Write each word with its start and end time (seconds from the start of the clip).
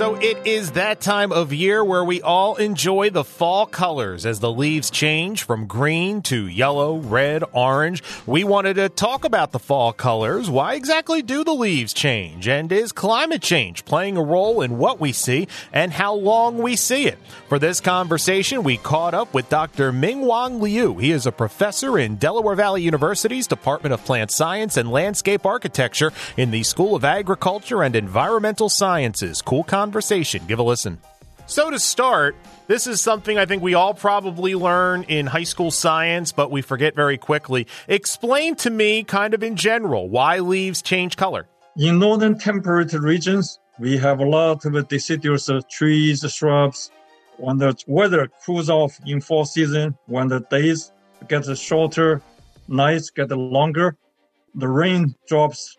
So 0.00 0.14
it 0.14 0.46
is 0.46 0.70
that 0.70 1.02
time 1.02 1.30
of 1.30 1.52
year 1.52 1.84
where 1.84 2.02
we 2.02 2.22
all 2.22 2.56
enjoy 2.56 3.10
the 3.10 3.22
fall 3.22 3.66
colors 3.66 4.24
as 4.24 4.40
the 4.40 4.50
leaves 4.50 4.88
change 4.88 5.42
from 5.42 5.66
green 5.66 6.22
to 6.22 6.46
yellow, 6.46 6.96
red, 6.96 7.44
orange. 7.52 8.02
We 8.24 8.42
wanted 8.42 8.76
to 8.76 8.88
talk 8.88 9.26
about 9.26 9.52
the 9.52 9.58
fall 9.58 9.92
colors. 9.92 10.48
Why 10.48 10.72
exactly 10.72 11.20
do 11.20 11.44
the 11.44 11.52
leaves 11.52 11.92
change? 11.92 12.48
And 12.48 12.72
is 12.72 12.92
climate 12.92 13.42
change 13.42 13.84
playing 13.84 14.16
a 14.16 14.22
role 14.22 14.62
in 14.62 14.78
what 14.78 15.00
we 15.00 15.12
see 15.12 15.48
and 15.70 15.92
how 15.92 16.14
long 16.14 16.56
we 16.56 16.76
see 16.76 17.04
it? 17.06 17.18
For 17.50 17.58
this 17.58 17.82
conversation, 17.82 18.62
we 18.62 18.78
caught 18.78 19.12
up 19.12 19.34
with 19.34 19.50
Dr. 19.50 19.92
Ming 19.92 20.22
Wang 20.22 20.60
Liu. 20.62 20.96
He 20.96 21.10
is 21.10 21.26
a 21.26 21.32
professor 21.32 21.98
in 21.98 22.16
Delaware 22.16 22.54
Valley 22.54 22.80
University's 22.80 23.46
Department 23.46 23.92
of 23.92 24.02
Plant 24.06 24.30
Science 24.30 24.78
and 24.78 24.90
Landscape 24.90 25.44
Architecture 25.44 26.10
in 26.38 26.52
the 26.52 26.62
School 26.62 26.96
of 26.96 27.04
Agriculture 27.04 27.82
and 27.82 27.94
Environmental 27.94 28.70
Sciences. 28.70 29.42
Cool 29.42 29.62
conversation 29.64 29.89
conversation. 29.90 30.40
Give 30.46 30.60
a 30.60 30.62
listen. 30.62 30.98
So, 31.46 31.68
to 31.68 31.80
start, 31.80 32.36
this 32.68 32.86
is 32.86 33.00
something 33.00 33.36
I 33.36 33.44
think 33.44 33.60
we 33.60 33.74
all 33.74 33.92
probably 33.92 34.54
learn 34.54 35.02
in 35.08 35.26
high 35.26 35.48
school 35.52 35.72
science, 35.72 36.30
but 36.30 36.48
we 36.52 36.62
forget 36.62 36.94
very 36.94 37.18
quickly. 37.18 37.66
Explain 37.88 38.54
to 38.56 38.70
me, 38.70 39.02
kind 39.02 39.34
of 39.34 39.42
in 39.42 39.56
general, 39.56 40.08
why 40.08 40.38
leaves 40.38 40.80
change 40.80 41.16
color. 41.16 41.48
In 41.76 41.98
northern 41.98 42.38
temperate 42.38 42.92
regions, 42.92 43.58
we 43.80 43.98
have 43.98 44.20
a 44.20 44.24
lot 44.24 44.64
of 44.64 44.86
deciduous 44.86 45.50
trees, 45.68 46.24
shrubs. 46.32 46.92
When 47.38 47.58
the 47.58 47.74
weather 47.88 48.28
cools 48.46 48.70
off 48.70 49.00
in 49.04 49.20
fall 49.20 49.44
season, 49.44 49.98
when 50.06 50.28
the 50.28 50.40
days 50.50 50.92
get 51.26 51.44
shorter, 51.58 52.22
nights 52.68 53.10
get 53.10 53.30
longer, 53.30 53.96
the 54.54 54.68
rain 54.68 55.16
drops 55.26 55.78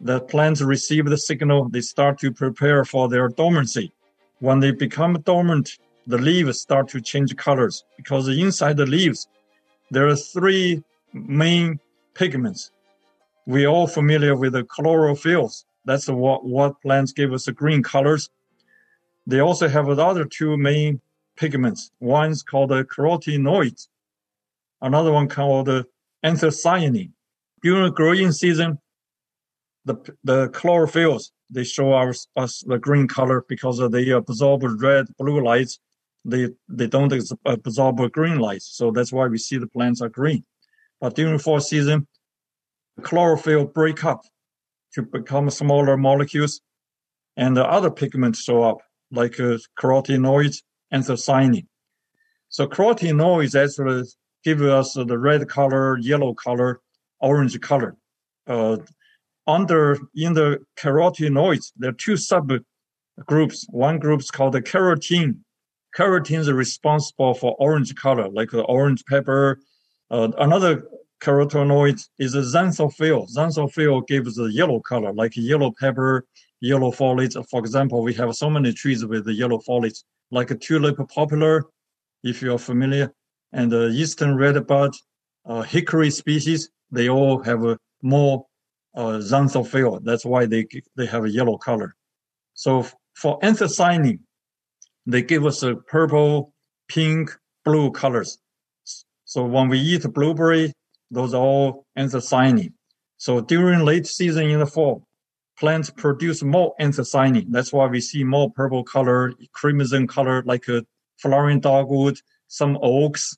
the 0.00 0.20
plants 0.20 0.62
receive 0.62 1.06
the 1.06 1.18
signal, 1.18 1.68
they 1.68 1.82
start 1.82 2.18
to 2.20 2.32
prepare 2.32 2.84
for 2.84 3.08
their 3.08 3.28
dormancy. 3.28 3.92
When 4.38 4.60
they 4.60 4.70
become 4.70 5.20
dormant, 5.20 5.78
the 6.06 6.16
leaves 6.18 6.60
start 6.60 6.88
to 6.88 7.00
change 7.00 7.36
colors 7.36 7.84
because 7.96 8.26
inside 8.28 8.78
the 8.78 8.86
leaves, 8.86 9.28
there 9.90 10.08
are 10.08 10.16
three 10.16 10.82
main 11.12 11.78
pigments. 12.14 12.70
We're 13.46 13.68
all 13.68 13.86
familiar 13.86 14.34
with 14.34 14.54
the 14.54 14.62
chlorophylls. 14.62 15.64
That's 15.84 16.08
what, 16.08 16.44
what 16.44 16.80
plants 16.80 17.12
give 17.12 17.32
us 17.32 17.44
the 17.44 17.52
green 17.52 17.82
colors. 17.82 18.30
They 19.26 19.40
also 19.40 19.68
have 19.68 19.86
the 19.86 20.04
other 20.04 20.24
two 20.24 20.56
main 20.56 21.00
pigments. 21.36 21.90
One's 22.00 22.42
called 22.42 22.70
the 22.70 22.84
carotenoids. 22.84 23.88
Another 24.80 25.12
one 25.12 25.28
called 25.28 25.66
the 25.66 25.84
anthocyanin. 26.24 27.10
During 27.62 27.92
growing 27.92 28.32
season, 28.32 28.78
the 29.84 29.96
the 30.24 30.48
chlorophylls 30.50 31.30
they 31.52 31.64
show 31.64 31.92
us, 31.92 32.28
us 32.36 32.62
the 32.66 32.78
green 32.78 33.08
color 33.08 33.44
because 33.48 33.78
they 33.90 34.10
absorb 34.10 34.62
red 34.80 35.06
blue 35.18 35.42
lights. 35.42 35.80
They 36.24 36.48
they 36.68 36.86
don't 36.86 37.12
absorb 37.44 38.12
green 38.12 38.38
lights. 38.38 38.76
So 38.76 38.90
that's 38.90 39.12
why 39.12 39.26
we 39.26 39.38
see 39.38 39.58
the 39.58 39.66
plants 39.66 40.00
are 40.00 40.08
green. 40.08 40.44
But 41.00 41.14
during 41.14 41.38
fall 41.38 41.60
season 41.60 42.06
chlorophyll 43.02 43.66
break 43.66 44.04
up 44.04 44.22
to 44.94 45.02
become 45.02 45.50
smaller 45.50 45.96
molecules 45.96 46.60
and 47.36 47.56
the 47.56 47.64
other 47.64 47.90
pigments 47.90 48.42
show 48.42 48.62
up 48.62 48.78
like 49.10 49.40
uh, 49.40 49.56
carotenoids 49.78 50.62
anthocyanin 50.92 51.66
so 52.48 52.66
carotenoids 52.66 53.54
actually 53.54 54.04
give 54.44 54.60
us 54.62 54.94
the 54.94 55.18
red 55.18 55.48
color 55.48 55.98
yellow 55.98 56.34
color 56.34 56.80
orange 57.20 57.58
color 57.60 57.96
uh, 58.46 58.76
under 59.46 59.98
in 60.14 60.34
the 60.34 60.58
carotenoids, 60.78 61.72
there 61.76 61.90
are 61.90 61.94
two 61.94 62.14
subgroups. 62.14 63.64
One 63.70 63.98
group 63.98 64.20
is 64.20 64.30
called 64.30 64.54
the 64.54 64.62
carotene. 64.62 65.38
Carotene 65.96 66.38
is 66.38 66.50
responsible 66.50 67.34
for 67.34 67.56
orange 67.58 67.94
color, 67.94 68.28
like 68.28 68.50
the 68.50 68.62
orange 68.62 69.04
pepper. 69.06 69.58
Uh, 70.10 70.28
another 70.38 70.84
carotenoid 71.20 72.00
is 72.18 72.34
a 72.34 72.40
xanthophyll. 72.40 73.28
Xanthophyll 73.34 74.06
gives 74.06 74.36
the 74.36 74.46
yellow 74.46 74.80
color, 74.80 75.12
like 75.12 75.36
yellow 75.36 75.72
pepper, 75.78 76.24
yellow 76.60 76.90
foliage. 76.90 77.36
For 77.50 77.60
example, 77.60 78.02
we 78.02 78.14
have 78.14 78.34
so 78.34 78.50
many 78.50 78.72
trees 78.72 79.04
with 79.04 79.24
the 79.24 79.34
yellow 79.34 79.58
foliage, 79.58 80.02
like 80.30 80.50
a 80.50 80.54
tulip 80.54 80.96
poplar, 81.08 81.64
if 82.22 82.42
you're 82.42 82.58
familiar, 82.58 83.12
and 83.52 83.70
the 83.70 83.88
eastern 83.88 84.36
redbud, 84.36 84.92
uh, 85.46 85.62
hickory 85.62 86.10
species. 86.10 86.70
They 86.90 87.08
all 87.08 87.42
have 87.42 87.64
a 87.64 87.78
more 88.02 88.46
uh. 88.94 90.00
That's 90.02 90.24
why 90.24 90.46
they 90.46 90.66
they 90.96 91.06
have 91.06 91.24
a 91.24 91.30
yellow 91.30 91.56
color. 91.58 91.94
So 92.54 92.86
for 93.14 93.38
anthocyanin, 93.40 94.18
they 95.06 95.22
give 95.22 95.46
us 95.46 95.62
a 95.62 95.76
purple, 95.76 96.52
pink, 96.88 97.30
blue 97.64 97.90
colors. 97.90 98.38
So 99.24 99.44
when 99.44 99.68
we 99.68 99.78
eat 99.78 100.02
blueberry, 100.12 100.72
those 101.10 101.34
are 101.34 101.42
all 101.42 101.86
anthocyanin. 101.98 102.72
So 103.16 103.40
during 103.40 103.84
late 103.84 104.06
season 104.06 104.46
in 104.48 104.60
the 104.60 104.66
fall, 104.66 105.06
plants 105.58 105.90
produce 105.90 106.42
more 106.42 106.74
anthocyanin. 106.80 107.46
That's 107.50 107.72
why 107.72 107.86
we 107.86 108.00
see 108.00 108.24
more 108.24 108.50
purple 108.50 108.82
color, 108.82 109.32
crimson 109.52 110.06
color, 110.06 110.42
like 110.44 110.68
a 110.68 110.84
flowering 111.18 111.60
dogwood, 111.60 112.18
some 112.48 112.78
oaks, 112.82 113.36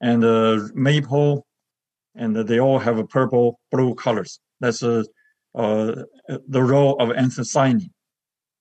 and 0.00 0.24
uh, 0.24 0.60
maple, 0.74 1.46
and 2.14 2.34
they 2.34 2.58
all 2.58 2.78
have 2.78 2.98
a 2.98 3.06
purple, 3.06 3.60
blue 3.70 3.94
colors. 3.94 4.40
That's 4.60 4.82
a, 4.82 5.04
uh, 5.54 6.02
the 6.48 6.62
role 6.62 6.96
of 7.00 7.10
anthocyanin. 7.10 7.90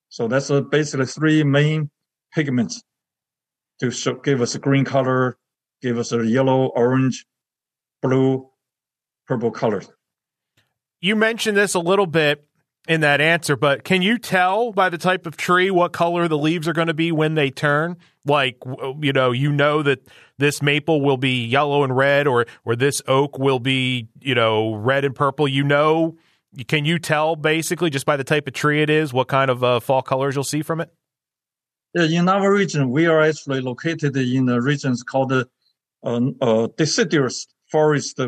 So 0.09 0.27
that's 0.27 0.49
a, 0.49 0.61
basically 0.61 1.05
three 1.05 1.43
main 1.43 1.89
pigments 2.33 2.81
to 3.79 3.91
show, 3.91 4.15
give 4.15 4.41
us 4.41 4.55
a 4.55 4.59
green 4.59 4.85
color, 4.85 5.38
give 5.81 5.97
us 5.97 6.11
a 6.11 6.25
yellow, 6.25 6.67
orange, 6.75 7.25
blue, 8.01 8.49
purple 9.27 9.51
color. 9.51 9.83
You 11.01 11.15
mentioned 11.15 11.55
this 11.55 11.75
a 11.75 11.79
little 11.79 12.07
bit 12.07 12.45
in 12.88 13.01
that 13.01 13.22
answer, 13.22 13.56
but 13.56 13.84
can 13.84 14.01
you 14.01 14.17
tell 14.17 14.72
by 14.72 14.90
the 14.90 14.97
type 14.97 15.25
of 15.25 15.38
tree 15.38 15.69
what 15.69 15.94
color 15.94 16.28
the 16.28 16.38
leaves 16.38 16.67
are 16.67 16.73
going 16.73 16.88
to 16.88 16.94
be 16.94 17.12
when 17.12 17.35
they 17.35 17.51
turn? 17.51 17.97
Like, 18.25 18.57
you 19.00 19.13
know, 19.13 19.31
you 19.31 19.51
know 19.51 19.84
that 19.84 20.07
this 20.38 20.62
maple 20.62 21.01
will 21.01 21.18
be 21.18 21.45
yellow 21.45 21.84
and 21.84 21.95
red, 21.95 22.28
or 22.28 22.45
or 22.66 22.75
this 22.75 23.01
oak 23.07 23.38
will 23.38 23.59
be, 23.59 24.07
you 24.22 24.35
know, 24.35 24.73
red 24.73 25.06
and 25.06 25.16
purple. 25.16 25.47
You 25.47 25.63
know, 25.63 26.18
can 26.68 26.85
you 26.85 27.00
tell 27.00 27.35
basically 27.35 27.89
just 27.89 28.06
by 28.06 28.18
the 28.18 28.23
type 28.23 28.47
of 28.47 28.53
tree 28.53 28.81
it 28.81 28.89
is 28.89 29.13
what 29.13 29.28
kind 29.28 29.51
of 29.51 29.63
uh, 29.63 29.79
fall 29.79 30.01
colors 30.01 30.35
you'll 30.35 30.44
see 30.44 30.62
from 30.62 30.81
it? 30.81 30.91
Yeah, 31.94 32.03
in 32.03 32.29
our 32.29 32.51
region, 32.51 32.91
we 32.91 33.07
are 33.07 33.22
actually 33.22 33.62
located 33.62 34.16
in 34.16 34.45
the 34.45 34.62
regions 34.62 35.01
called 35.01 35.29
the 35.29 35.47
uh, 36.03 36.22
uh, 36.39 36.68
deciduous 36.78 37.47
forest 37.72 38.19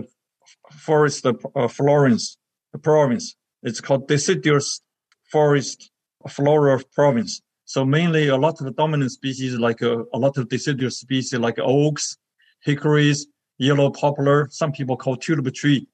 forest 0.71 1.25
uh, 1.25 1.67
Florence 1.67 2.37
province. 2.81 3.35
It's 3.63 3.81
called 3.81 4.07
deciduous 4.07 4.81
forest 5.31 5.91
flora 6.29 6.79
province. 6.93 7.41
So 7.65 7.85
mainly 7.85 8.27
a 8.27 8.37
lot 8.37 8.59
of 8.61 8.75
dominant 8.75 9.11
species, 9.11 9.55
like 9.55 9.81
a, 9.81 10.03
a 10.13 10.17
lot 10.17 10.37
of 10.37 10.49
deciduous 10.49 10.99
species, 10.99 11.39
like 11.39 11.57
oaks, 11.59 12.17
hickories, 12.63 13.27
yellow 13.57 13.89
poplar, 13.91 14.47
some 14.51 14.71
people 14.71 14.97
call 14.97 15.15
tulip 15.15 15.53
tree. 15.53 15.87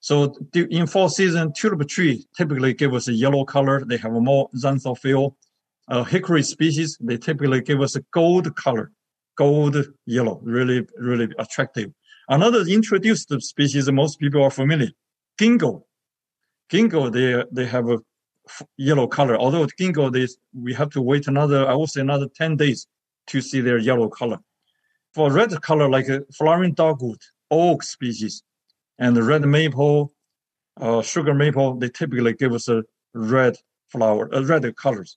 So 0.00 0.34
in 0.54 0.86
fall 0.86 1.08
season, 1.08 1.52
tulip 1.52 1.88
tree 1.88 2.26
typically 2.36 2.74
give 2.74 2.94
us 2.94 3.08
a 3.08 3.12
yellow 3.12 3.44
color. 3.44 3.84
They 3.84 3.96
have 3.98 4.14
a 4.14 4.20
more 4.20 4.48
xanthophyll. 4.56 5.34
Uh, 5.88 6.02
hickory 6.02 6.42
species, 6.42 6.98
they 7.00 7.16
typically 7.16 7.60
give 7.60 7.80
us 7.80 7.94
a 7.94 8.00
gold 8.12 8.54
color, 8.56 8.90
gold 9.36 9.76
yellow, 10.04 10.40
really, 10.42 10.86
really 10.98 11.28
attractive. 11.38 11.92
Another 12.28 12.62
introduced 12.62 13.32
species 13.42 13.88
most 13.92 14.18
people 14.18 14.42
are 14.42 14.50
familiar, 14.50 14.90
ginkgo. 15.38 15.82
Ginkgo, 16.70 17.12
they, 17.12 17.44
they 17.52 17.68
have 17.68 17.88
a 17.88 17.98
yellow 18.76 19.06
color. 19.06 19.36
Although 19.36 19.66
ginkgo, 19.66 20.12
they, 20.12 20.26
we 20.54 20.74
have 20.74 20.90
to 20.90 21.02
wait 21.02 21.26
another, 21.26 21.66
I 21.66 21.74
would 21.74 21.90
say 21.90 22.00
another 22.00 22.28
10 22.28 22.56
days 22.56 22.86
to 23.28 23.40
see 23.40 23.60
their 23.60 23.78
yellow 23.78 24.08
color. 24.08 24.38
For 25.14 25.32
red 25.32 25.60
color, 25.62 25.88
like 25.88 26.08
a 26.08 26.22
flowering 26.32 26.74
dogwood, 26.74 27.20
oak 27.50 27.82
species, 27.82 28.42
and 28.98 29.16
the 29.16 29.22
red 29.22 29.42
maple, 29.42 30.12
uh, 30.80 31.02
sugar 31.02 31.34
maple, 31.34 31.76
they 31.78 31.88
typically 31.88 32.34
give 32.34 32.52
us 32.52 32.68
a 32.68 32.84
red 33.14 33.56
flower, 33.88 34.32
uh, 34.34 34.44
red 34.44 34.76
colors. 34.76 35.16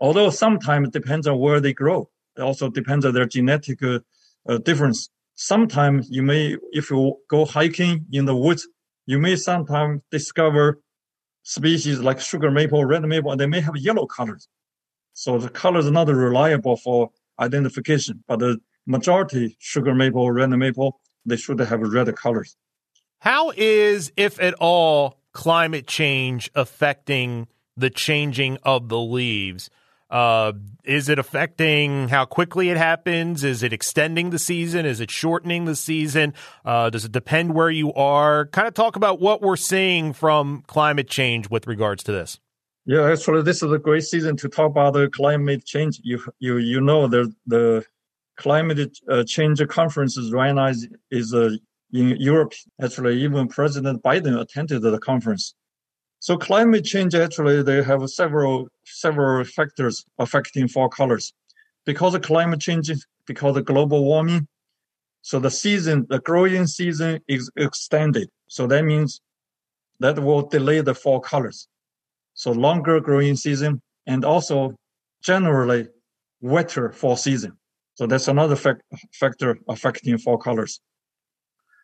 Although 0.00 0.30
sometimes 0.30 0.88
it 0.88 0.92
depends 0.92 1.26
on 1.26 1.38
where 1.38 1.60
they 1.60 1.72
grow. 1.72 2.10
It 2.36 2.42
also 2.42 2.68
depends 2.68 3.04
on 3.04 3.14
their 3.14 3.26
genetic 3.26 3.82
uh, 3.82 4.00
uh, 4.48 4.58
difference. 4.58 5.08
Sometimes 5.34 6.08
you 6.10 6.22
may, 6.22 6.56
if 6.72 6.90
you 6.90 7.16
go 7.28 7.44
hiking 7.44 8.06
in 8.12 8.24
the 8.24 8.36
woods, 8.36 8.68
you 9.06 9.18
may 9.18 9.36
sometimes 9.36 10.02
discover 10.10 10.80
species 11.48 11.98
like 12.00 12.20
sugar 12.20 12.50
maple, 12.50 12.84
red 12.84 13.02
maple, 13.04 13.32
and 13.32 13.40
they 13.40 13.46
may 13.46 13.60
have 13.62 13.74
yellow 13.76 14.04
colors. 14.04 14.48
So 15.14 15.38
the 15.38 15.48
colors 15.48 15.86
are 15.86 15.90
not 15.90 16.08
reliable 16.08 16.76
for 16.76 17.10
identification, 17.40 18.22
but 18.28 18.40
the 18.40 18.58
majority 18.86 19.56
sugar 19.58 19.94
maple, 19.94 20.30
red 20.30 20.50
maple, 20.50 21.00
they 21.24 21.36
should 21.36 21.58
have 21.58 21.80
red 21.80 22.14
colors. 22.16 22.54
How 23.20 23.50
is, 23.56 24.12
if 24.14 24.38
at 24.40 24.54
all, 24.60 25.20
climate 25.32 25.86
change 25.86 26.50
affecting 26.54 27.48
the 27.78 27.88
changing 27.88 28.58
of 28.62 28.90
the 28.90 29.00
leaves? 29.00 29.70
Uh, 30.10 30.52
is 30.84 31.08
it 31.08 31.18
affecting 31.18 32.08
how 32.08 32.24
quickly 32.24 32.70
it 32.70 32.76
happens? 32.76 33.44
Is 33.44 33.62
it 33.62 33.72
extending 33.72 34.30
the 34.30 34.38
season? 34.38 34.86
Is 34.86 35.00
it 35.00 35.10
shortening 35.10 35.66
the 35.66 35.76
season? 35.76 36.32
Uh, 36.64 36.88
does 36.88 37.04
it 37.04 37.12
depend 37.12 37.54
where 37.54 37.70
you 37.70 37.92
are? 37.92 38.46
Kind 38.46 38.66
of 38.66 38.74
talk 38.74 38.96
about 38.96 39.20
what 39.20 39.42
we're 39.42 39.56
seeing 39.56 40.12
from 40.12 40.64
climate 40.66 41.08
change 41.08 41.50
with 41.50 41.66
regards 41.66 42.02
to 42.04 42.12
this. 42.12 42.40
Yeah, 42.86 43.10
actually, 43.10 43.42
this 43.42 43.62
is 43.62 43.70
a 43.70 43.78
great 43.78 44.04
season 44.04 44.36
to 44.38 44.48
talk 44.48 44.70
about 44.70 44.94
the 44.94 45.10
climate 45.10 45.66
change. 45.66 46.00
You 46.02 46.24
you 46.38 46.56
you 46.56 46.80
know 46.80 47.06
the 47.06 47.30
the 47.46 47.84
climate 48.38 48.96
uh, 49.10 49.24
change 49.24 49.60
conferences 49.68 50.32
right 50.32 50.54
now 50.54 50.68
is, 50.68 50.88
is 51.10 51.34
uh, 51.34 51.50
in 51.92 52.16
Europe. 52.18 52.54
Actually, 52.80 53.20
even 53.22 53.46
President 53.48 54.02
Biden 54.02 54.40
attended 54.40 54.80
the 54.80 54.98
conference. 55.00 55.54
So 56.20 56.36
climate 56.36 56.84
change 56.84 57.14
actually 57.14 57.62
they 57.62 57.82
have 57.82 58.08
several 58.10 58.68
several 58.84 59.44
factors 59.44 60.04
affecting 60.18 60.68
fall 60.68 60.88
colors. 60.88 61.32
Because 61.86 62.14
of 62.14 62.22
climate 62.22 62.60
change, 62.60 62.90
because 63.26 63.56
of 63.56 63.64
global 63.64 64.04
warming, 64.04 64.46
so 65.22 65.38
the 65.38 65.50
season, 65.50 66.06
the 66.08 66.20
growing 66.20 66.66
season 66.66 67.20
is 67.28 67.50
extended. 67.56 68.28
So 68.48 68.66
that 68.66 68.84
means 68.84 69.20
that 70.00 70.18
will 70.18 70.42
delay 70.42 70.80
the 70.80 70.94
fall 70.94 71.20
colors. 71.20 71.68
So 72.34 72.52
longer 72.52 73.00
growing 73.00 73.36
season 73.36 73.82
and 74.06 74.24
also 74.24 74.74
generally 75.22 75.88
wetter 76.40 76.92
fall 76.92 77.16
season. 77.16 77.52
So 77.94 78.06
that's 78.06 78.28
another 78.28 78.56
fac- 78.56 78.84
factor 79.12 79.58
affecting 79.68 80.18
fall 80.18 80.38
colors. 80.38 80.80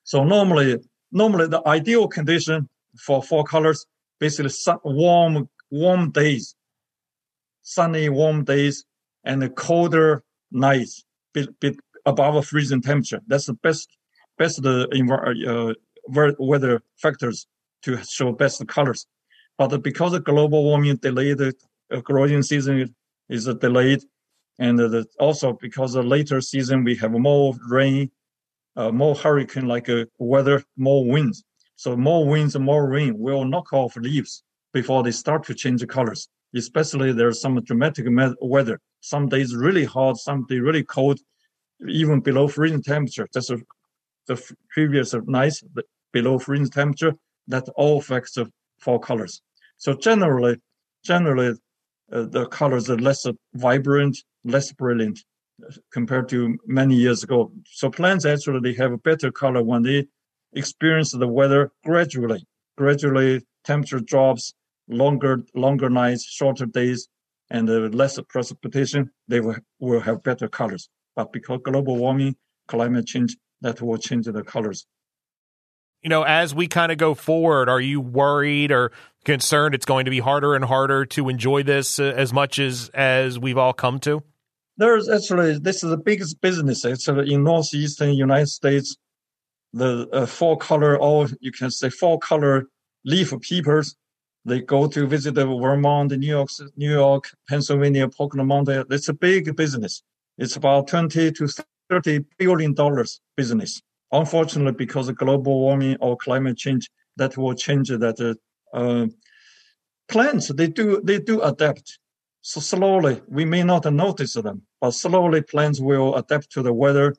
So 0.04 0.22
normally, 0.22 0.78
normally 1.10 1.48
the 1.48 1.62
ideal 1.66 2.08
condition 2.08 2.69
for 2.98 3.22
fall 3.22 3.44
colors 3.44 3.84
basically 4.25 4.53
warm, 4.85 5.50
warm 5.71 6.11
days, 6.11 6.56
sunny, 7.61 8.09
warm 8.09 8.38
days, 8.44 8.76
and 9.23 9.55
colder 9.55 10.23
nights 10.50 11.05
bit, 11.35 11.49
bit 11.61 11.76
above 12.06 12.47
freezing 12.47 12.81
temperature. 12.81 13.21
That's 13.26 13.47
the 13.50 13.59
best, 13.67 13.87
best 14.38 14.65
uh, 14.65 14.87
uh, 15.47 15.75
weather 16.38 16.82
factors 16.97 17.47
to 17.82 17.91
show 18.17 18.32
best 18.32 18.67
colors. 18.67 19.06
But 19.59 19.76
because 19.82 20.15
of 20.15 20.25
global 20.25 20.65
warming 20.65 20.97
delayed, 20.97 21.38
the 21.38 21.53
uh, 21.93 22.00
growing 22.00 22.43
season 22.43 22.94
is 23.29 23.44
delayed, 23.67 24.03
and 24.59 24.81
uh, 24.81 25.05
also 25.20 25.53
because 25.53 25.93
the 25.93 26.03
later 26.03 26.41
season 26.41 26.82
we 26.82 26.97
have 26.97 27.12
more 27.12 27.55
rain, 27.69 28.11
uh, 28.75 28.91
more 28.91 29.15
hurricane 29.15 29.69
like 29.69 29.91
uh, 29.91 30.06
weather, 30.19 30.65
more 30.79 31.05
winds. 31.05 31.44
So 31.76 31.97
more 31.97 32.26
winds 32.26 32.56
more 32.56 32.88
rain 32.88 33.19
will 33.19 33.44
knock 33.44 33.73
off 33.73 33.97
leaves 33.97 34.43
before 34.73 35.03
they 35.03 35.11
start 35.11 35.44
to 35.44 35.55
change 35.55 35.87
colors. 35.87 36.29
Especially 36.55 37.12
there's 37.12 37.41
some 37.41 37.61
dramatic 37.62 38.06
weather. 38.41 38.81
Some 39.00 39.29
days 39.29 39.55
really 39.55 39.85
hot, 39.85 40.17
some 40.19 40.47
days 40.47 40.61
really 40.61 40.85
cold, 40.85 41.19
even 41.88 42.21
below 42.21 42.49
freezing 42.49 42.82
temperature. 42.82 43.26
A, 43.35 43.56
the 44.26 44.55
previous 44.71 45.15
nights 45.26 45.62
below 46.12 46.38
freezing 46.38 46.71
temperature. 46.71 47.15
That 47.49 47.69
all 47.77 47.99
affects 47.99 48.32
the 48.32 48.50
fall 48.79 48.99
colors. 48.99 49.43
So 49.77 49.94
generally, 49.94 50.56
generally, 51.05 51.59
uh, 52.11 52.23
the 52.23 52.47
colors 52.47 52.88
are 52.88 52.97
less 52.97 53.27
vibrant, 53.55 54.17
less 54.44 54.73
brilliant 54.73 55.19
uh, 55.62 55.73
compared 55.93 56.29
to 56.31 56.56
many 56.67 56.94
years 56.94 57.23
ago. 57.23 57.53
So 57.67 57.91
plants 57.91 58.25
actually 58.25 58.75
have 58.75 58.93
a 58.93 58.99
better 58.99 59.31
color 59.31 59.62
when 59.62 59.82
they 59.82 60.06
experience 60.55 61.12
the 61.12 61.29
weather 61.29 61.73
gradually. 61.85 62.47
Gradually, 62.77 63.43
temperature 63.65 64.01
drops, 64.01 64.55
longer 64.89 65.45
longer 65.55 65.91
nights, 65.91 66.25
shorter 66.25 66.67
days, 66.67 67.09
and 67.51 67.69
uh, 67.69 67.89
less 67.93 68.19
precipitation. 68.29 69.11
They 69.29 69.41
will, 69.41 69.56
will 69.79 70.01
have 70.01 70.23
better 70.23 70.49
colors. 70.49 70.89
But 71.17 71.33
because 71.33 71.61
global 71.65 71.97
warming, 71.97 72.37
climate 72.67 73.06
change, 73.06 73.37
that 73.61 73.81
will 73.81 73.99
change 73.99 74.27
the 74.27 74.43
colors. 74.43 74.87
You 76.03 76.11
know, 76.11 76.23
as 76.23 76.55
we 76.55 76.67
kind 76.67 76.93
of 76.93 76.99
go 76.99 77.15
forward, 77.15 77.69
are 77.69 77.81
you 77.81 78.01
worried 78.01 78.71
or 78.71 78.93
concerned 79.25 79.75
it's 79.75 79.87
going 79.87 80.05
to 80.05 80.11
be 80.11 80.21
harder 80.21 80.55
and 80.55 80.65
harder 80.65 81.06
to 81.06 81.29
enjoy 81.31 81.62
this 81.62 81.99
uh, 81.99 82.12
as 82.17 82.33
much 82.33 82.59
as 82.59 82.91
as 82.93 83.39
we've 83.39 83.59
all 83.59 83.73
come 83.73 83.99
to? 84.01 84.23
There's 84.77 85.09
actually 85.09 85.59
this 85.59 85.83
is 85.83 85.91
the 85.91 85.97
biggest 85.97 86.41
business 86.41 86.85
actually 86.85 87.33
in 87.33 87.45
northeastern 87.45 88.12
United 88.15 88.49
States 88.49 88.97
the 89.75 90.09
uh, 90.12 90.26
four 90.26 90.56
color, 90.56 90.97
or 90.97 91.29
you 91.41 91.53
can 91.53 91.71
say 91.71 91.91
four 91.91 92.19
color 92.19 92.67
leaf 93.05 93.32
peepers. 93.41 93.97
They 94.44 94.61
go 94.61 94.87
to 94.88 95.06
visit 95.06 95.35
the 95.35 95.47
Vermont, 95.47 96.12
New 96.12 96.26
York, 96.26 96.50
New 96.76 96.93
York, 96.93 97.31
Pennsylvania, 97.49 98.09
Pocono 98.09 98.44
Mountain. 98.44 98.85
It's 98.91 99.09
a 99.09 99.15
big 99.15 99.56
business. 99.56 100.03
It's 100.38 100.56
about 100.56 100.88
20 100.88 101.32
to 101.32 101.49
30 101.91 102.25
billion 102.38 102.75
dollars 102.75 103.21
business. 103.37 103.82
Unfortunately, 104.12 104.73
because 104.73 105.09
of 105.09 105.17
global 105.17 105.59
warming 105.61 105.97
or 106.00 106.17
climate 106.17 106.56
change, 106.56 106.88
that 107.17 107.37
will 107.37 107.55
change 107.55 107.88
that. 107.88 108.20
Uh, 108.20 108.35
uh, 108.77 109.06
plants, 110.09 110.49
they 110.49 110.69
do, 110.69 111.00
they 111.03 111.19
do 111.19 111.41
adapt. 111.43 111.99
So 112.43 112.61
slowly, 112.61 113.23
we 113.29 113.44
may 113.44 113.62
not 113.62 113.91
notice 113.93 114.35
them, 114.35 114.62
but 114.81 114.91
slowly 114.91 115.41
plants 115.43 115.81
will 115.81 116.15
adapt 116.17 116.50
to 116.53 116.62
the 116.62 116.73
weather, 116.73 117.17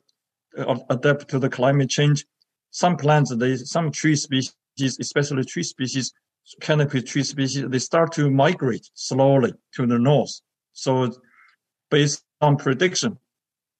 uh, 0.56 0.78
adapt 0.88 1.28
to 1.30 1.38
the 1.38 1.48
climate 1.48 1.90
change, 1.90 2.24
some 2.76 2.94
plants, 2.98 3.34
they, 3.34 3.56
some 3.56 3.90
tree 3.90 4.14
species, 4.14 4.54
especially 5.00 5.42
tree 5.44 5.62
species, 5.62 6.12
canopy 6.60 7.00
tree 7.00 7.22
species, 7.22 7.64
they 7.66 7.78
start 7.78 8.12
to 8.12 8.30
migrate 8.30 8.86
slowly 8.92 9.54
to 9.74 9.86
the 9.86 9.98
north. 9.98 10.42
So 10.74 11.10
based 11.90 12.22
on 12.42 12.58
prediction, 12.58 13.16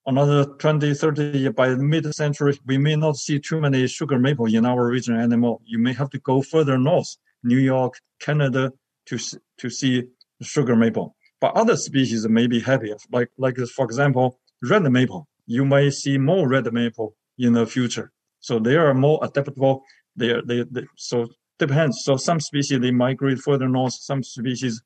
another 0.07 0.45
20, 0.45 0.95
30 0.95 1.37
years 1.37 1.53
by 1.53 1.75
mid-century, 1.75 2.57
we 2.65 2.79
may 2.79 2.95
not 2.95 3.17
see 3.17 3.37
too 3.39 3.61
many 3.61 3.85
sugar 3.85 4.17
maple 4.17 4.47
in 4.47 4.65
our 4.65 4.87
region 4.87 5.15
anymore. 5.15 5.59
You 5.63 5.77
may 5.77 5.93
have 5.93 6.09
to 6.09 6.19
go 6.21 6.41
further 6.41 6.79
north, 6.79 7.17
New 7.43 7.59
York, 7.59 7.93
Canada, 8.19 8.73
to, 9.05 9.19
to 9.59 9.69
see 9.69 10.05
sugar 10.41 10.75
maple. 10.75 11.15
But 11.39 11.55
other 11.55 11.75
species 11.75 12.27
may 12.27 12.47
be 12.47 12.59
happier, 12.59 12.97
like, 13.11 13.29
like 13.37 13.57
for 13.75 13.85
example, 13.85 14.39
red 14.63 14.91
maple. 14.91 15.27
You 15.45 15.65
may 15.65 15.91
see 15.91 16.17
more 16.17 16.49
red 16.49 16.73
maple 16.73 17.15
in 17.37 17.53
the 17.53 17.67
future. 17.67 18.11
So 18.39 18.59
they 18.59 18.75
are 18.75 18.93
more 18.93 19.19
adaptable. 19.23 19.83
They 20.15 20.29
are, 20.31 20.41
they, 20.41 20.63
they, 20.69 20.83
so 20.95 21.27
depends. 21.59 22.03
So 22.03 22.17
some 22.17 22.39
species, 22.39 22.79
they 22.79 22.91
migrate 22.91 23.39
further 23.39 23.67
north. 23.67 23.93
Some 23.93 24.23
species, 24.23 24.81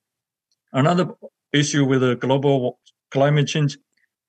another 0.73 1.07
issue 1.53 1.85
with 1.85 2.01
the 2.01 2.15
global 2.15 2.79
climate 3.11 3.47
change, 3.47 3.77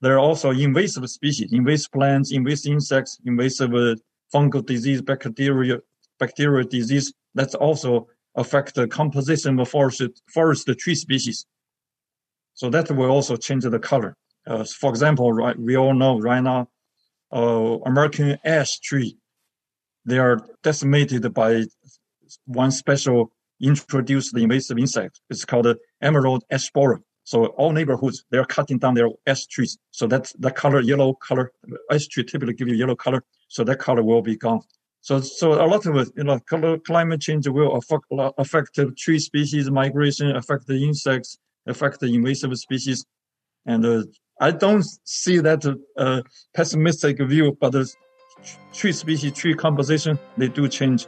there 0.00 0.14
are 0.14 0.19
also 0.19 0.50
invasive 0.50 1.09
species, 1.09 1.52
invasive 1.52 1.93
plants, 1.93 2.33
invasive 2.33 2.73
insects, 2.73 3.21
invasive 3.25 3.73
uh, 3.73 3.95
fungal 4.35 4.67
disease, 4.67 5.00
bacteria, 5.00 5.79
bacterial 6.19 6.67
disease. 6.67 7.12
That's 7.35 7.55
also 7.55 8.09
affect 8.35 8.75
the 8.75 8.88
composition 8.88 9.61
of 9.61 9.69
forest, 9.69 10.02
forest 10.33 10.69
tree 10.79 10.97
species. 10.97 11.47
So 12.55 12.69
that 12.71 12.91
will 12.91 13.11
also 13.11 13.37
change 13.37 13.64
the 13.64 13.79
color. 13.79 14.17
Uh, 14.47 14.64
for 14.64 14.91
example, 14.91 15.33
right, 15.33 15.59
we 15.59 15.76
all 15.76 15.95
know 15.95 16.19
right 16.19 16.43
now, 16.43 16.69
uh, 17.33 17.79
American 17.87 18.39
ash 18.45 18.79
tree. 18.81 19.17
They 20.05 20.19
are 20.19 20.41
decimated 20.62 21.33
by 21.33 21.65
one 22.47 22.71
special 22.71 23.33
introduced 23.61 24.37
invasive 24.37 24.79
insect. 24.79 25.21
It's 25.31 25.45
called 25.45 25.67
the 25.67 25.79
emerald 26.01 26.45
ash 26.51 26.71
borer. 26.71 27.01
So 27.25 27.47
all 27.47 27.73
neighborhoods, 27.73 28.25
they 28.31 28.39
are 28.39 28.45
cutting 28.45 28.79
down 28.79 28.95
their 28.95 29.09
ash 29.27 29.47
trees. 29.47 29.79
So 29.93 30.07
that 30.09 30.33
the 30.39 30.51
color, 30.51 30.81
yellow 30.81 31.15
color, 31.15 31.53
ash 31.91 32.09
tree 32.09 32.25
typically 32.25 32.55
give 32.55 32.69
you 32.69 32.75
yellow 32.75 32.97
color. 32.97 33.23
So 33.49 33.62
that 33.65 33.79
color 33.79 34.03
will 34.03 34.23
be 34.23 34.37
gone. 34.37 34.62
So, 35.03 35.21
so 35.21 35.55
a 35.55 35.67
lot 35.67 35.85
of 35.87 36.12
you 36.17 36.25
know, 36.25 36.39
climate 36.87 37.21
change 37.21 37.49
will 37.49 37.77
affect, 37.77 38.05
affect 38.39 38.77
the 38.77 38.93
tree 38.93 39.19
species 39.19 39.71
migration, 39.71 40.35
affect 40.37 40.67
the 40.67 40.85
insects, 40.85 41.39
affect 41.67 42.01
the 42.01 42.15
invasive 42.15 42.57
species. 42.57 43.05
And 43.67 43.85
uh, 43.85 44.03
I 44.41 44.51
don't 44.51 44.85
see 45.05 45.39
that 45.39 45.65
uh, 45.97 46.23
pessimistic 46.55 47.19
view, 47.21 47.57
but 47.61 47.73
the 47.73 47.93
tree 48.73 48.93
species, 48.93 49.33
tree 49.33 49.55
composition, 49.55 50.19
they 50.37 50.49
do 50.49 50.69
change 50.69 51.07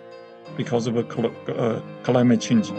because 0.57 0.87
of 0.87 0.97
a 0.97 1.53
uh, 1.53 1.83
climate 2.03 2.41
change. 2.41 2.71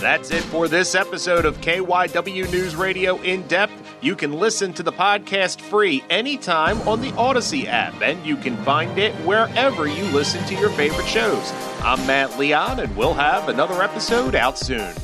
That's 0.00 0.30
it 0.30 0.42
for 0.42 0.68
this 0.68 0.94
episode 0.94 1.46
of 1.46 1.58
KYW 1.62 2.52
News 2.52 2.76
Radio 2.76 3.16
In 3.22 3.46
Depth. 3.48 3.72
You 4.02 4.14
can 4.14 4.34
listen 4.34 4.74
to 4.74 4.82
the 4.82 4.92
podcast 4.92 5.62
free 5.62 6.04
anytime 6.10 6.86
on 6.86 7.00
the 7.00 7.10
Audacy 7.12 7.64
app, 7.64 8.02
and 8.02 8.24
you 8.26 8.36
can 8.36 8.54
find 8.64 8.98
it 8.98 9.14
wherever 9.24 9.86
you 9.86 10.04
listen 10.08 10.44
to 10.44 10.54
your 10.54 10.68
favorite 10.70 11.06
shows. 11.06 11.50
I'm 11.82 12.06
Matt 12.06 12.38
Leon, 12.38 12.80
and 12.80 12.94
we'll 12.94 13.14
have 13.14 13.48
another 13.48 13.82
episode 13.82 14.34
out 14.34 14.58
soon. 14.58 14.94